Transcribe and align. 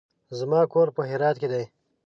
زما 0.39 0.61
کور 0.71 0.87
په 0.95 1.01
هرات 1.11 1.35
کې 1.41 1.47
دی. 1.53 1.63